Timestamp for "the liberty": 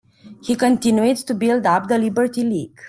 1.87-2.43